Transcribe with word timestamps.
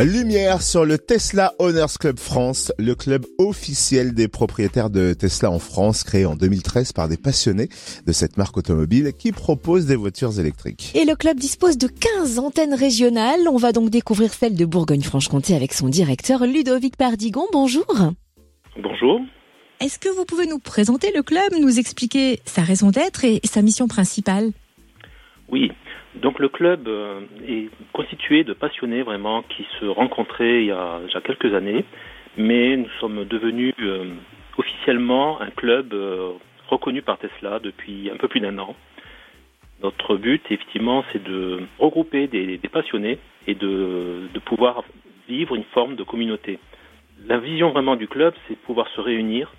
Lumière 0.00 0.60
sur 0.60 0.84
le 0.84 0.98
Tesla 0.98 1.52
Owners 1.60 1.94
Club 2.00 2.18
France, 2.18 2.72
le 2.78 2.96
club 2.96 3.24
officiel 3.38 4.12
des 4.12 4.26
propriétaires 4.26 4.90
de 4.90 5.14
Tesla 5.14 5.52
en 5.52 5.60
France, 5.60 6.02
créé 6.02 6.26
en 6.26 6.34
2013 6.34 6.92
par 6.92 7.08
des 7.08 7.16
passionnés 7.16 7.68
de 8.04 8.12
cette 8.12 8.36
marque 8.36 8.56
automobile 8.56 9.12
qui 9.16 9.30
propose 9.30 9.86
des 9.86 9.94
voitures 9.94 10.40
électriques. 10.40 10.90
Et 10.96 11.04
le 11.04 11.14
club 11.14 11.38
dispose 11.38 11.78
de 11.78 11.86
15 11.86 12.40
antennes 12.40 12.74
régionales. 12.74 13.46
On 13.48 13.56
va 13.56 13.70
donc 13.70 13.88
découvrir 13.88 14.34
celle 14.34 14.56
de 14.56 14.64
Bourgogne-Franche-Comté 14.64 15.54
avec 15.54 15.72
son 15.72 15.88
directeur 15.88 16.44
Ludovic 16.44 16.96
Pardigon. 16.96 17.46
Bonjour. 17.52 17.86
Bonjour. 18.76 19.20
Est-ce 19.80 20.00
que 20.00 20.08
vous 20.08 20.24
pouvez 20.24 20.46
nous 20.48 20.58
présenter 20.58 21.12
le 21.14 21.22
club, 21.22 21.52
nous 21.60 21.78
expliquer 21.78 22.40
sa 22.44 22.62
raison 22.62 22.90
d'être 22.90 23.24
et 23.24 23.40
sa 23.44 23.62
mission 23.62 23.86
principale? 23.86 24.50
Oui, 25.48 25.70
donc 26.16 26.38
le 26.38 26.48
club 26.48 26.86
euh, 26.88 27.20
est 27.46 27.68
constitué 27.92 28.44
de 28.44 28.52
passionnés 28.52 29.02
vraiment 29.02 29.42
qui 29.42 29.66
se 29.80 29.86
rencontraient 29.86 30.62
il 30.62 30.66
y 30.66 30.70
a 30.70 31.00
quelques 31.24 31.54
années, 31.54 31.84
mais 32.36 32.76
nous 32.76 32.88
sommes 33.00 33.24
devenus 33.24 33.74
euh, 33.80 34.04
officiellement 34.56 35.40
un 35.40 35.50
club 35.50 35.92
euh, 35.92 36.32
reconnu 36.68 37.02
par 37.02 37.18
Tesla 37.18 37.58
depuis 37.58 38.10
un 38.10 38.16
peu 38.16 38.28
plus 38.28 38.40
d'un 38.40 38.58
an. 38.58 38.76
Notre 39.82 40.16
but, 40.16 40.42
effectivement, 40.50 41.04
c'est 41.12 41.22
de 41.22 41.60
regrouper 41.78 42.28
des, 42.28 42.58
passionnés 42.72 43.18
et 43.46 43.54
de, 43.54 44.28
de, 44.32 44.38
pouvoir 44.38 44.84
vivre 45.28 45.56
une 45.56 45.64
forme 45.74 45.96
de 45.96 46.04
communauté. 46.04 46.58
La 47.26 47.38
vision 47.38 47.70
vraiment 47.70 47.96
du 47.96 48.06
club, 48.08 48.34
c'est 48.46 48.54
de 48.54 48.60
pouvoir 48.60 48.88
se 48.88 49.00
réunir, 49.00 49.52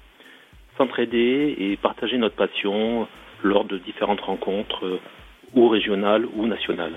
s'entraider 0.77 1.55
et 1.59 1.77
partager 1.77 2.17
notre 2.17 2.35
passion 2.35 3.07
lors 3.43 3.65
de 3.65 3.77
différentes 3.77 4.21
rencontres 4.21 4.99
ou 5.53 5.69
régionales 5.69 6.25
ou 6.35 6.47
nationales. 6.47 6.93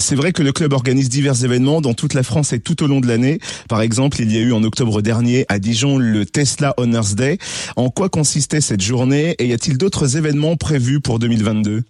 C'est 0.00 0.16
vrai 0.16 0.32
que 0.32 0.42
le 0.42 0.50
club 0.50 0.72
organise 0.72 1.10
divers 1.10 1.44
événements 1.44 1.82
dans 1.82 1.92
toute 1.92 2.14
la 2.14 2.22
France 2.22 2.54
et 2.54 2.60
tout 2.60 2.82
au 2.82 2.86
long 2.86 3.00
de 3.00 3.06
l'année. 3.06 3.38
Par 3.68 3.82
exemple, 3.82 4.16
il 4.20 4.34
y 4.34 4.38
a 4.38 4.40
eu 4.40 4.52
en 4.52 4.62
octobre 4.62 5.02
dernier 5.02 5.44
à 5.50 5.58
Dijon 5.58 5.98
le 5.98 6.24
Tesla 6.24 6.72
Honors 6.78 7.14
Day. 7.16 7.36
En 7.76 7.90
quoi 7.90 8.08
consistait 8.08 8.62
cette 8.62 8.80
journée 8.80 9.34
et 9.38 9.44
y 9.44 9.52
a-t-il 9.52 9.76
d'autres 9.76 10.16
événements 10.16 10.56
prévus 10.56 11.00
pour 11.00 11.18
2022 11.18 11.82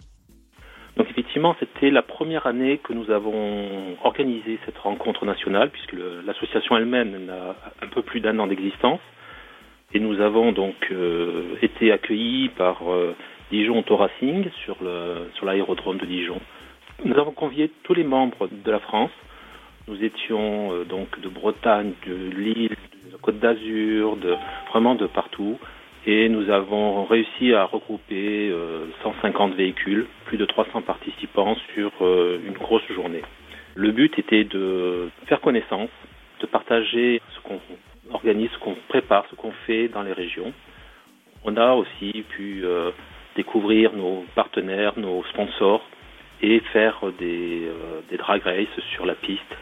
donc 0.96 1.08
effectivement, 1.08 1.56
c'était 1.58 1.90
la 1.90 2.02
première 2.02 2.46
année 2.46 2.78
que 2.78 2.92
nous 2.92 3.10
avons 3.10 3.96
organisé 4.04 4.58
cette 4.66 4.76
rencontre 4.76 5.24
nationale, 5.24 5.70
puisque 5.70 5.94
l'association 6.26 6.76
elle-même 6.76 7.30
a 7.30 7.56
un 7.82 7.88
peu 7.88 8.02
plus 8.02 8.20
d'un 8.20 8.38
an 8.38 8.46
d'existence. 8.46 9.00
Et 9.94 9.98
nous 9.98 10.20
avons 10.20 10.52
donc 10.52 10.74
euh, 10.90 11.56
été 11.62 11.90
accueillis 11.90 12.50
par 12.50 12.92
euh, 12.92 13.14
Dijon 13.50 13.80
Autoracing 13.80 14.48
sur 14.64 14.76
le 14.80 15.28
sur 15.34 15.44
l'aérodrome 15.44 15.98
de 15.98 16.06
Dijon. 16.06 16.40
Nous 17.04 17.18
avons 17.18 17.32
convié 17.32 17.70
tous 17.82 17.94
les 17.94 18.04
membres 18.04 18.48
de 18.50 18.70
la 18.70 18.78
France. 18.78 19.10
Nous 19.88 20.04
étions 20.04 20.72
euh, 20.72 20.84
donc 20.84 21.20
de 21.20 21.28
Bretagne, 21.28 21.92
de 22.06 22.14
Lille, 22.30 22.76
de 23.06 23.12
la 23.12 23.18
Côte 23.18 23.40
d'Azur, 23.40 24.16
de 24.16 24.36
vraiment 24.70 24.94
de 24.94 25.06
partout. 25.06 25.58
Et 26.06 26.28
nous 26.28 26.48
avons 26.48 27.04
réussi 27.04 27.52
à 27.52 27.64
regrouper 27.64 28.54
150 29.02 29.52
euh, 29.52 29.54
véhicules, 29.56 30.06
plus 30.26 30.38
de 30.38 30.44
300 30.44 30.82
participants 30.82 31.56
sur 31.74 31.90
euh, 32.02 32.38
une 32.46 32.54
grosse 32.54 32.86
journée. 32.92 33.22
Le 33.74 33.90
but 33.90 34.16
était 34.18 34.44
de 34.44 35.10
faire 35.26 35.40
connaissance, 35.40 35.90
de 36.40 36.46
partager 36.46 37.20
ce 37.34 37.40
qu'on 37.40 37.60
organise, 38.12 38.50
ce 38.50 38.58
qu'on 38.58 38.76
prépare, 38.88 39.26
ce 39.30 39.34
qu'on 39.34 39.52
fait 39.66 39.88
dans 39.88 40.02
les 40.02 40.12
régions. 40.12 40.52
On 41.44 41.56
a 41.56 41.72
aussi 41.72 42.24
pu 42.28 42.64
découvrir 43.36 43.92
nos 43.92 44.24
partenaires, 44.34 44.92
nos 44.96 45.22
sponsors 45.24 45.84
et 46.42 46.60
faire 46.72 47.00
des, 47.18 47.62
euh, 47.66 48.16
drag 48.16 48.42
races 48.42 48.80
sur 48.94 49.06
la 49.06 49.14
piste, 49.14 49.54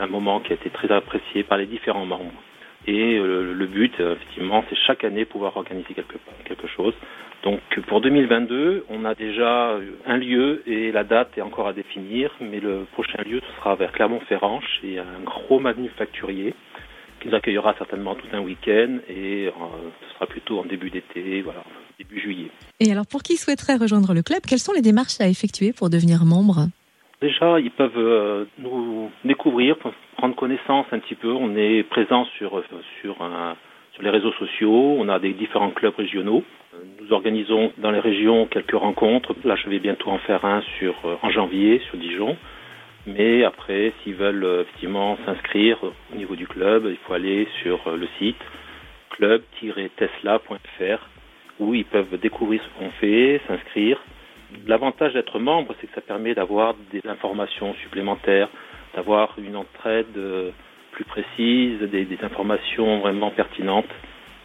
un 0.00 0.06
moment 0.06 0.40
qui 0.40 0.52
a 0.52 0.54
été 0.54 0.70
très 0.70 0.90
apprécié 0.92 1.42
par 1.42 1.58
les 1.58 1.66
différents 1.66 2.06
membres. 2.06 2.32
Et 2.86 3.18
euh, 3.18 3.52
le 3.54 3.66
but, 3.66 3.92
effectivement, 4.00 4.64
c'est 4.68 4.76
chaque 4.86 5.04
année 5.04 5.24
pouvoir 5.24 5.56
organiser 5.56 5.94
quelque, 5.94 6.16
quelque 6.44 6.66
chose. 6.66 6.94
Donc 7.42 7.60
pour 7.86 8.02
2022, 8.02 8.84
on 8.90 9.04
a 9.06 9.14
déjà 9.14 9.78
un 10.06 10.16
lieu 10.18 10.62
et 10.66 10.92
la 10.92 11.04
date 11.04 11.38
est 11.38 11.40
encore 11.40 11.68
à 11.68 11.72
définir, 11.72 12.30
mais 12.40 12.60
le 12.60 12.86
prochain 12.92 13.22
lieu, 13.24 13.40
ce 13.40 13.56
sera 13.56 13.76
vers 13.76 13.92
Clermont-Ferrand, 13.92 14.60
chez 14.60 14.98
un 14.98 15.24
gros 15.24 15.58
manufacturier 15.58 16.54
qui 17.20 17.28
nous 17.28 17.34
accueillera 17.34 17.74
certainement 17.78 18.14
tout 18.14 18.26
un 18.32 18.40
week-end 18.40 18.98
et 19.08 19.48
euh, 19.48 19.50
ce 20.06 20.14
sera 20.14 20.26
plutôt 20.26 20.58
en 20.58 20.64
début 20.64 20.90
d'été, 20.90 21.42
voilà, 21.42 21.62
début 21.98 22.20
juillet. 22.20 22.50
Et 22.80 22.90
alors 22.90 23.06
pour 23.06 23.22
qui 23.22 23.36
souhaiterait 23.36 23.76
rejoindre 23.76 24.14
le 24.14 24.22
club, 24.22 24.40
quelles 24.48 24.58
sont 24.58 24.72
les 24.72 24.82
démarches 24.82 25.20
à 25.20 25.28
effectuer 25.28 25.72
pour 25.72 25.90
devenir 25.90 26.24
membre? 26.24 26.68
Déjà, 27.20 27.60
ils 27.60 27.70
peuvent 27.70 27.92
euh, 27.96 28.46
nous 28.58 29.10
découvrir, 29.24 29.76
prendre 30.16 30.34
connaissance 30.34 30.86
un 30.90 30.98
petit 30.98 31.14
peu. 31.14 31.30
On 31.30 31.54
est 31.54 31.82
présent 31.82 32.24
sur 32.38 32.56
euh, 32.56 32.64
sur 33.02 34.02
les 34.02 34.10
réseaux 34.10 34.32
sociaux. 34.32 34.96
On 34.98 35.08
a 35.10 35.18
des 35.18 35.34
différents 35.34 35.70
clubs 35.70 35.94
régionaux. 35.94 36.42
Nous 37.02 37.12
organisons 37.12 37.72
dans 37.76 37.90
les 37.90 38.00
régions 38.00 38.46
quelques 38.46 38.74
rencontres. 38.74 39.34
Là, 39.44 39.56
je 39.56 39.68
vais 39.68 39.80
bientôt 39.80 40.08
en 40.08 40.18
faire 40.18 40.46
un 40.46 40.62
sur 40.78 40.94
en 41.20 41.30
janvier 41.30 41.82
sur 41.90 41.98
Dijon. 41.98 42.38
Mais 43.06 43.44
après, 43.44 43.92
s'ils 44.02 44.14
veulent 44.14 44.44
euh, 44.44 44.62
effectivement 44.62 45.16
s'inscrire 45.24 45.78
au 45.82 46.16
niveau 46.16 46.36
du 46.36 46.46
club, 46.46 46.86
il 46.88 46.98
faut 47.06 47.14
aller 47.14 47.48
sur 47.62 47.86
euh, 47.88 47.96
le 47.96 48.06
site 48.18 48.40
club-tesla.fr 49.10 51.08
où 51.58 51.74
ils 51.74 51.84
peuvent 51.84 52.18
découvrir 52.18 52.62
ce 52.62 52.78
qu'on 52.78 52.90
fait, 52.92 53.40
s'inscrire. 53.46 53.98
L'avantage 54.66 55.12
d'être 55.14 55.38
membre, 55.38 55.74
c'est 55.80 55.86
que 55.86 55.94
ça 55.94 56.00
permet 56.00 56.34
d'avoir 56.34 56.74
des 56.92 57.02
informations 57.06 57.74
supplémentaires, 57.82 58.48
d'avoir 58.94 59.34
une 59.38 59.56
entraide 59.56 60.16
euh, 60.16 60.50
plus 60.92 61.04
précise, 61.04 61.80
des, 61.80 62.18
informations 62.22 62.98
vraiment 63.00 63.30
pertinentes 63.30 63.88